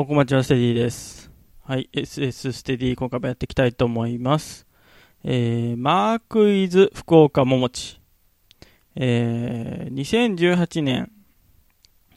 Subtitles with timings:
[0.00, 1.28] 大小町はステディです。
[1.64, 4.64] はい、SS ステディ今回もやっていきたいと思います。
[5.24, 8.00] えー、マークイズ福岡ももち。
[8.94, 11.10] えー、2018年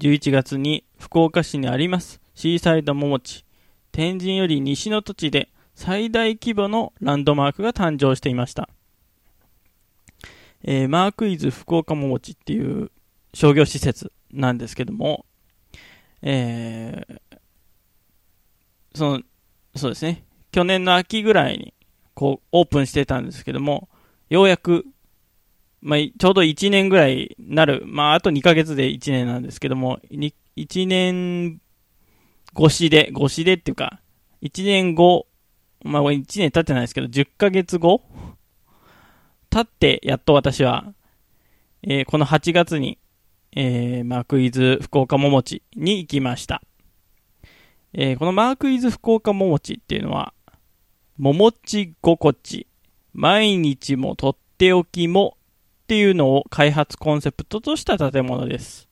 [0.00, 3.46] 11月に福岡市にありますシーサイドももち。
[3.90, 8.68] 天神より西の土地で最大規模のランドマークが誕生していました。
[10.62, 12.90] えー、マークイズ福岡ももちっていう
[13.32, 15.24] 商業施設なんですけども、
[16.20, 17.31] えー、
[18.94, 19.22] その、
[19.74, 20.24] そうですね。
[20.50, 21.74] 去年の秋ぐらいに、
[22.14, 23.88] こう、オープンしてたんですけども、
[24.28, 24.86] ようやく、
[25.80, 31.60] まあ、ちょうど1年ぐらいなる、まあ、あと2ヶ月で1年なんですけども、1年
[32.58, 34.00] 越しで、越しでっていうか、
[34.42, 35.26] 1年後、
[35.84, 38.02] まあ、1年経ってないですけど、10ヶ月後
[39.50, 40.94] 経って、やっと私は、
[41.82, 42.98] えー、この8月に、
[43.54, 46.62] えー、マークイズ福岡ももちに行きました。
[47.94, 50.32] えー、このマークイズ福岡ももちっていうのは、
[51.18, 52.66] ももち心地、
[53.12, 55.36] 毎日もとっておきも
[55.84, 58.88] っていうのを開発コンセプトとした建物です。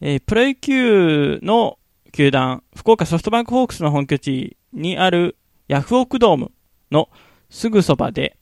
[0.00, 1.78] えー、プロ野球の
[2.12, 5.36] 球団、福岡ソフトバンクホークスの本拠地にある
[5.68, 6.52] ヤフオクドーム
[6.90, 7.08] の
[7.48, 8.36] すぐそばで、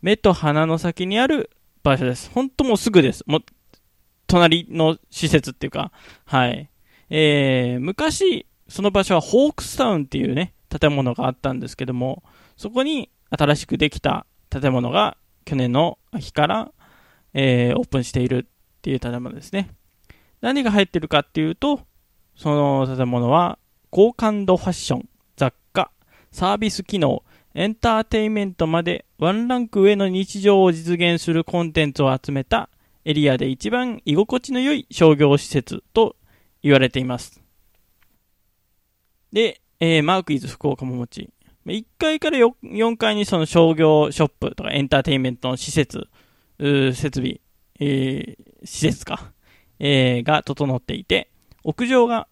[0.00, 1.50] 目と鼻の先にある
[1.82, 2.30] 場所です。
[2.30, 3.24] 本当もうすぐです。
[3.26, 3.40] もう、
[4.26, 5.90] 隣の施設っていうか、
[6.24, 6.70] はい。
[7.16, 12.24] えー、昔、その場所はホークスタウンっていうね、建物があったんですけども、
[12.56, 16.72] そこに新しくできた建物が去年の秋から、
[17.32, 19.70] えー、オープンしているっていう建物ですね。
[20.40, 21.82] 何が入ってるかっていうと、
[22.34, 25.92] その建物は高感度ファッション、雑貨、
[26.32, 27.22] サービス機能、
[27.54, 32.70] エンターテインメントまでワンランク上の日常を実現するコンテンツを集めた
[33.04, 36.16] エリアで一番居心地の良い商業施設と
[36.64, 37.42] 言われています。
[39.32, 41.30] で、えー、マークイズ福岡ももち。
[41.66, 46.08] 1階から 4, 階にその商業ショップとかエンターテインメントの施設、
[46.58, 47.40] 設備、
[47.80, 49.32] えー、施設か、
[49.78, 51.30] えー、が整っていて、
[51.64, 52.28] 屋上が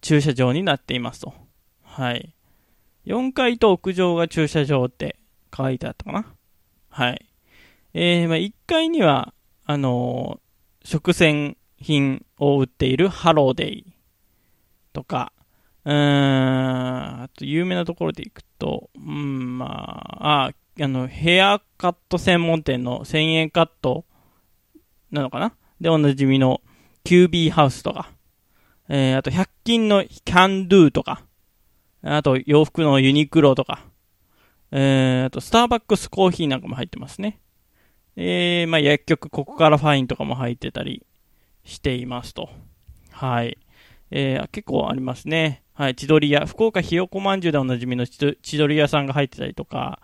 [0.00, 1.32] 駐車場になっていますと。
[1.84, 2.34] はい。
[3.06, 5.16] 4階と屋上が駐車場って
[5.56, 6.26] 書いてあったかな
[6.90, 7.26] はい。
[7.94, 9.32] えー、まあ、1階には、
[9.66, 13.94] あのー、食洗品を売っているハローデイ
[14.92, 15.32] とか、
[15.84, 24.04] うーん、あと有名なところで行くと、うん、まあ、あ、あの、ヘアカット専門店の1000円カット
[25.10, 25.52] なのかな？
[25.80, 26.60] で、おなじみの
[27.04, 28.10] QB ハウスとか、
[28.88, 31.24] えー、あと100均のキャンドゥとか、
[32.02, 33.84] あと洋服のユニクロとか、
[34.70, 37.40] えー、あとスターバックスコーヒーなんかも入ってますね。
[38.16, 41.06] えー、まあ薬局ここからファインとかも入ってたり
[41.68, 42.48] していますと。
[43.10, 43.58] はい。
[44.10, 45.62] えー、結構ありますね。
[45.74, 45.94] はい。
[45.94, 50.00] 千鳥屋、福岡ひよこまんじゅうでおなじみの千鳥屋さんが入ってたりとか、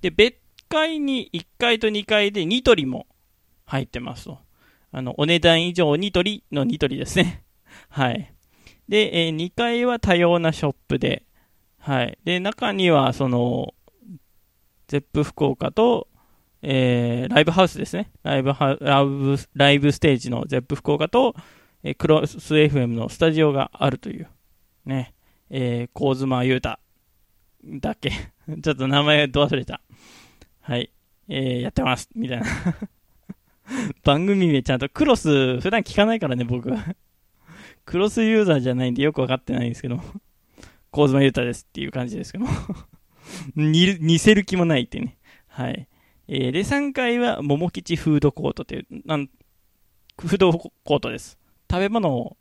[0.00, 3.06] で、別階に1階と2階でニトリも
[3.66, 4.38] 入ってますと。
[4.92, 7.44] あの、お値段以上ニトリのニトリですね。
[7.90, 8.32] はい。
[8.88, 11.26] で、えー、2階は多様なショップで、
[11.78, 12.18] はい。
[12.24, 13.74] で、中には、その、
[14.88, 16.08] ゼップ福岡と、
[16.68, 18.10] えー、ライブハウスですね。
[18.24, 21.36] ライブハライブ、ライブステージのゼップ福岡と、
[21.84, 24.28] えー、クロス FM のスタジオがあるという、
[24.84, 25.14] ね。
[25.48, 26.80] えー、コーズマユータ
[27.64, 28.10] だっけ
[28.62, 29.80] ちょっと名前ど忘れた。
[30.60, 30.90] はい。
[31.28, 32.10] えー、やってます。
[32.16, 32.46] みたいな。
[34.02, 36.68] 番組名ちゃんと、クロス、普段聞かないからね、僕。
[37.86, 40.02] クロスユーザーじゃないんでよくわかってないんですけど、
[40.90, 42.46] コーズマユータですっていう感じですけど
[43.54, 45.16] 似、似せる気もないってね。
[45.46, 45.86] はい。
[46.28, 49.28] えー、で、3階は、桃吉フードコートという、なん、
[50.18, 51.38] フードコートです。
[51.70, 52.36] 食べ物を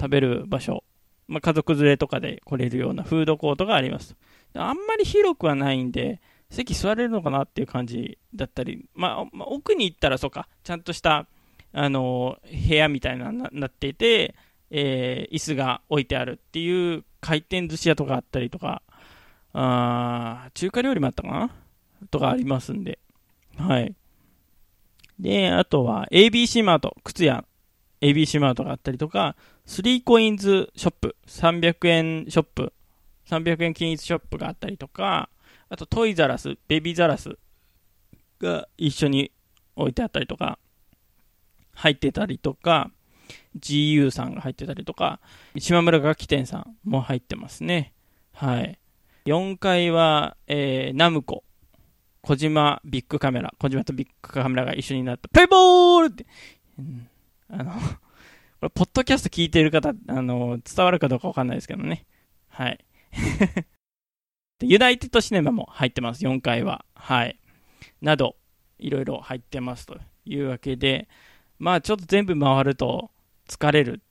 [0.00, 0.84] 食べる場所。
[1.28, 4.16] まあ、家族連れとかで来れるようなフードコートがあります。
[4.54, 6.20] あんまり広くはないんで、
[6.50, 11.26] 席座れるのかなっていう感じだったり、まあ、まあ、奥に行ったらそうか、ちゃんとした、
[11.72, 14.34] あのー、部屋みたいななっていて、
[14.70, 18.82] えー、椅子が置いてあるっていう回転寿司屋とかあったりとか、
[19.52, 21.50] あ中華料理もあったかな？
[22.10, 22.99] とかありますんで。
[23.60, 23.94] はい。
[25.18, 27.44] で、あとは ABC マート、靴屋、
[28.00, 29.36] ABC マートがあったりとか、
[29.66, 32.72] 3コインズショップ、300円ショップ、
[33.28, 35.28] 300円均一ショップがあったりとか、
[35.68, 37.38] あとトイザラス、ベビーザラス
[38.40, 39.30] が一緒に
[39.76, 40.58] 置いてあったりとか、
[41.74, 42.90] 入ってたりとか、
[43.58, 45.20] GU さんが入ってたりとか、
[45.58, 47.92] 島村楽器店さんも入ってますね。
[48.32, 48.78] はい。
[49.26, 51.44] 4階は、えー、ナムコ、
[52.22, 56.26] 小島ビッグカメラ、小島とビッグカメラが一緒になった、プレイボールって、
[56.78, 57.08] うん、
[57.48, 57.72] あの、
[58.60, 62.04] これ、ポッドキャスト聞いてる方、あの、伝わるかどうかわかんないですけどね。
[62.48, 62.84] はい。
[64.58, 66.84] で ユナイテッドシネマも入ってます、4階は。
[66.94, 67.38] はい。
[68.02, 68.36] など、
[68.78, 71.08] いろいろ入ってますというわけで、
[71.58, 73.10] まあちょっと全部回ると
[73.48, 74.02] 疲れる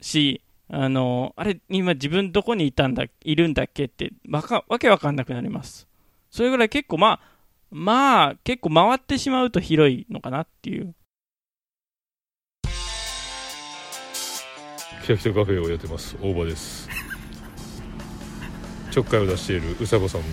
[0.00, 5.88] し、あの、あれ、今自分どこにいたんだ、いるんだっけって、わか、わけわかんなくなります。
[6.30, 7.37] それぐらい結構まあ、
[7.70, 10.94] まあ、結構回ってしまうと広いのかなっていう。
[15.04, 16.16] キラキラカフェをやってます。
[16.22, 16.88] 大場です。
[18.90, 20.26] ちょっかいを出しているうさこさんに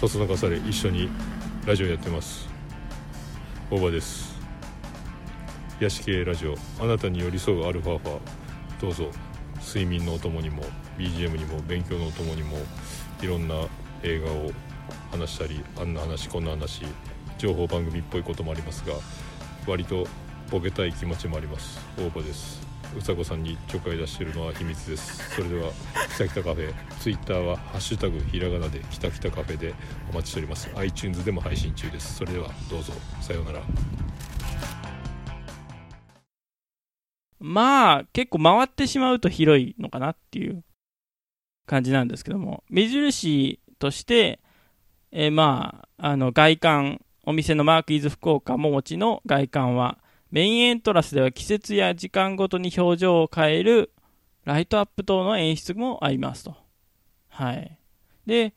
[0.00, 1.08] そそのかされ一緒に
[1.66, 2.48] ラジオやってます。
[3.70, 4.38] 大場です。
[5.80, 6.54] 癒し系ラジオ。
[6.80, 8.18] あなたに寄り添うアルファファ
[8.80, 9.10] どうぞ。
[9.60, 10.62] 睡眠のお供にも
[10.96, 12.56] BGM にも勉強のお供にも
[13.20, 13.54] いろんな
[14.02, 14.50] 映画を
[15.10, 16.84] 話したりあんな話こんな話
[17.38, 18.94] 情報番組っぽいこともありますが
[19.66, 20.06] 割と
[20.50, 21.78] ボケたい気持ちもあります。
[21.98, 22.66] 大場です。
[22.96, 25.34] うさこさんにちょかい出してるのは秘密です。
[25.34, 25.70] それでは
[26.14, 26.72] きたきたカフェ。
[27.00, 29.74] ツイッターは「ハッシュタグひらがな」できたきたカフェで
[30.10, 30.70] お待ちしております。
[30.76, 32.16] iTunes でも配信中です。
[32.16, 32.94] それではどうぞ。
[33.20, 33.62] さようなら。
[37.40, 40.64] まあ結構回ってしまうと広いのかなっていう
[41.66, 42.64] 感じなんですけども。
[42.70, 44.40] 目印として
[45.12, 49.98] えー、まあ、あの、外観、お店のマークイズ福岡ももちの外観は、
[50.30, 53.92] メインエントラスでは季節や時間ごとに表情を変える
[54.44, 56.56] ライトアップ等の演出もありますと。
[57.28, 57.78] はい。
[58.26, 58.54] で、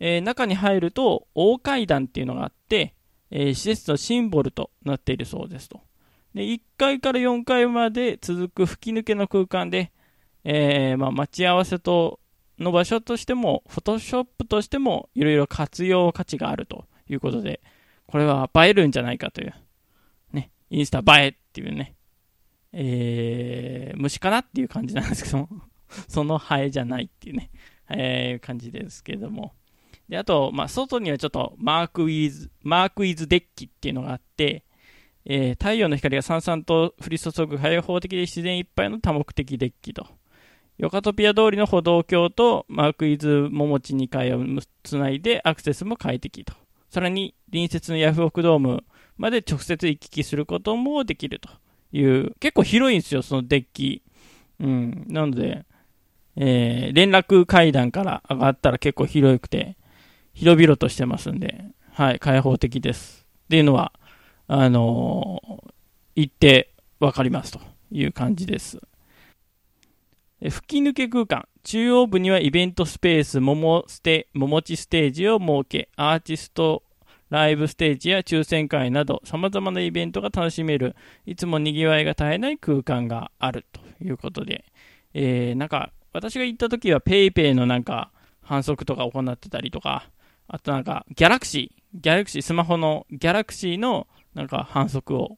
[0.00, 2.94] えー、中に入ると大階段っていうのがあって、
[3.30, 5.80] えー、施設のシンボルとなっているそうですと。
[6.34, 9.92] で、1階から4階まで続く吹き抜けの空間で、
[10.44, 12.20] えー、まあ、待ち合わせと
[12.58, 17.60] の場所としても、フォトショップとしても、いろいろ活用価値があるということで、
[18.06, 19.54] これは映えるんじゃないかという、
[20.32, 21.94] ね、インスタ映えっていうね、
[22.72, 25.48] えー、虫かなっていう感じなんですけども、
[26.08, 27.50] そのハエじゃないっていうね、
[27.90, 29.54] えー、感じですけども。
[30.08, 34.64] で、あと、まあ、外にはちょっとマークウィズ、マークイズデッキっていうのがあって、
[35.26, 40.06] えー、太陽の光がさんさんと降り注ぐ開放的で自然いっぱいの多目的デッキと。
[40.78, 44.44] ヨカトピア通りの歩道橋とマークイズ桃地2階を
[44.84, 46.54] つないでアクセスも快適と。
[46.88, 48.84] さらに隣接のヤフオクドーム
[49.16, 51.48] まで直接行き来することもできると
[51.92, 54.02] いう、結構広いんですよ、そのデッキ。
[54.60, 55.04] うん。
[55.08, 55.66] なので、
[56.36, 59.76] えー、連絡階段から上がったら結構広くて、
[60.32, 63.26] 広々としてますんで、はい、開放的です。
[63.46, 63.92] っていうのは、
[64.46, 65.72] あのー、
[66.14, 67.60] 行ってわかりますと
[67.90, 68.80] いう感じです。
[70.40, 71.48] 吹き抜け空間。
[71.64, 76.84] 中央部にはイベントスペース、桃ステ、桃地ステージを設け、アーティスト
[77.28, 80.94] ライブステージや抽選会など様々なイベントが楽しめる、
[81.26, 83.66] いつも賑わいが絶えない空間がある。
[83.72, 84.64] ということで、
[85.12, 90.08] えー、なんか、私が行った時は PayPay のなんか反則とか行ってたりとか、
[90.46, 95.36] あとなんか、ギャラクシー、ギャラクシー、スマホのギャラクシーのなんか反則を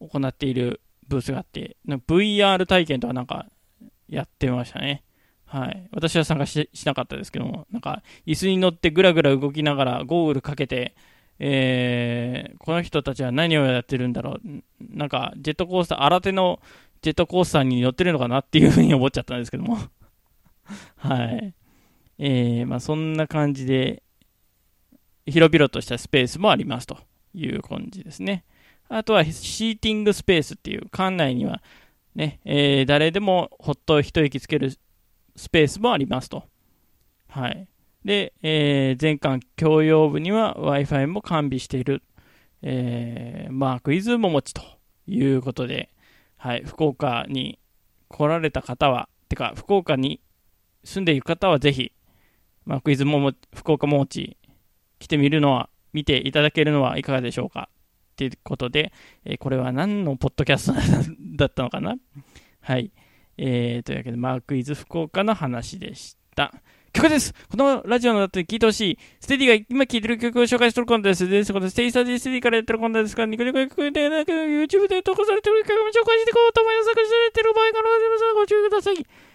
[0.00, 3.46] 行っているブースがあって、VR 体験とかなんか
[4.10, 5.04] やってましたね。
[5.46, 5.88] はい。
[5.92, 10.94] 私は参加しなかったですけども、なんか、椅子に乗ってぐらぐら動きながら、ゴーグルかけて、
[11.38, 14.40] えー、この人たちは何をやってるんだろう。
[14.80, 16.60] なんか、ジェットコースター、新手の
[17.02, 19.78] ジェットコースターに乗ってるのかなっていうふうに思っちゃったんですけども。
[20.96, 21.54] はい。
[22.18, 24.02] えー、まあそんな感じで、
[25.26, 26.98] 広々としたスペースもありますと
[27.34, 28.44] いう感じですね。
[28.88, 31.62] あとはシーティングスペースっていう、館内には
[32.14, 34.72] ね、えー、誰でもほっと一息つける
[35.36, 36.44] スペースもありますと。
[37.28, 37.68] はい。
[38.04, 42.02] で、えー、全館共用部には Wi-Fi も完備している、
[42.62, 44.62] えー、マークイズももちと
[45.06, 45.90] いうことで、
[46.36, 47.58] はい、福岡に
[48.08, 50.20] 来られた方は、てか、福岡に
[50.84, 51.92] 住んでいる方はぜひ、
[52.64, 54.36] マークイズもも、福岡ももち
[54.98, 57.68] 来てみるのは、見ていただけるのはいかがでしょうか
[58.26, 58.92] っていうことで、
[59.24, 60.74] えー、これは何のポッドキャスト
[61.36, 61.96] だったのかな？
[62.60, 62.92] はい。
[63.38, 66.52] えー、というわけで、マークイズ福岡の話でした。
[66.92, 71.52] 曲ですこのラジオの後で聴いてほしい、ステディが今聴いてる曲を紹介してるコンテンツです。
[71.52, 76.88] このステイサージステディからやってるコンテンツから、ニコニコ曲でなく YouTube で投稿されてる曲も紹介していこうと思います。
[76.90, 79.29] 作されてる場合からご注意ください。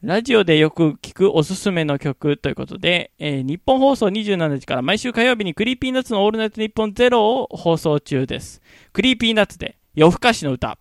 [0.00, 8.62] ラジオでよく聞くおすすめの曲ということで、えー、ニッポン放送27時から毎週火曜日に Creepy Nuts のオールナイトニッポンゼロを放送中です。
[8.92, 10.78] Creepy Nuts で夜更かしの歌。